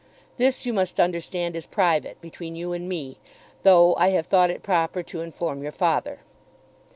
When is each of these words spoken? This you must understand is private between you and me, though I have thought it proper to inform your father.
This 0.37 0.65
you 0.65 0.73
must 0.73 0.99
understand 0.99 1.55
is 1.55 1.67
private 1.67 2.19
between 2.21 2.55
you 2.55 2.73
and 2.73 2.89
me, 2.89 3.19
though 3.61 3.93
I 3.99 4.07
have 4.07 4.25
thought 4.25 4.49
it 4.49 4.63
proper 4.63 5.03
to 5.03 5.21
inform 5.21 5.61
your 5.61 5.71
father. 5.71 6.21